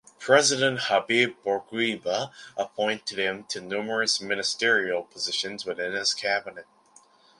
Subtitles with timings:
[0.17, 6.65] President Habib Bourguiba appointed him to numerous ministerial positions within his cabinet.